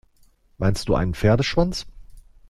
Meinst 0.57 0.89
du 0.89 0.95
einen 0.95 1.13
Pferdeschwanz? 1.13 1.85